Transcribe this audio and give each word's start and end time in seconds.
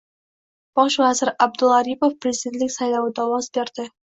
Bosh 0.79 0.97
vazir 1.01 1.31
Abdulla 1.47 1.77
Aripov 1.83 2.17
prezidentlik 2.27 2.77
saylovida 2.79 3.29
ovoz 3.31 3.55
berdi 3.61 3.91